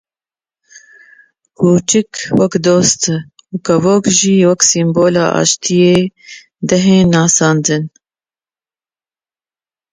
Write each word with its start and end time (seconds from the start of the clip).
Kûçik 1.57 2.11
wek 2.39 2.53
dost, 2.65 3.01
û 3.53 3.55
kevok 3.65 4.03
jî 4.17 4.35
wek 4.49 4.61
symbola 4.71 5.25
aştiyê 5.41 5.97
dihên 6.67 7.05
nasandin 7.13 7.83